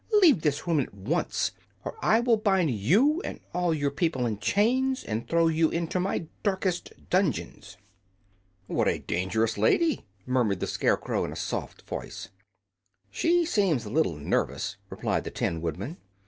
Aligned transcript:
Leave 0.19 0.41
this 0.41 0.65
room 0.65 0.79
at 0.79 0.91
once, 0.95 1.51
or 1.85 1.95
I 2.01 2.21
will 2.21 2.37
bind 2.37 2.71
you 2.71 3.21
and 3.21 3.39
all 3.53 3.71
your 3.71 3.91
people 3.91 4.25
in 4.25 4.39
chains, 4.39 5.03
and 5.03 5.29
throw 5.29 5.47
you 5.47 5.69
into 5.69 5.99
my 5.99 6.25
darkest 6.41 6.91
dungeons!" 7.11 7.77
"What 8.65 8.87
a 8.87 8.97
dangerous 8.97 9.59
lady!" 9.59 10.07
murmured 10.25 10.59
the 10.59 10.65
Scarecrow, 10.65 11.23
in 11.23 11.31
a 11.31 11.35
soft 11.35 11.83
voice. 11.83 12.29
"She 13.11 13.45
seems 13.45 13.85
a 13.85 13.91
little 13.91 14.15
nervous," 14.17 14.75
replied 14.89 15.23
the 15.23 15.29
Tin 15.29 15.61
Woodman. 15.61 15.97